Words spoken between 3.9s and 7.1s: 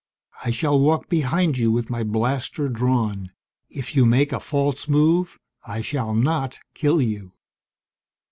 you make a false move, I shall not kill